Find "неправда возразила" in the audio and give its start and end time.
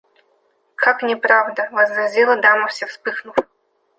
1.03-2.35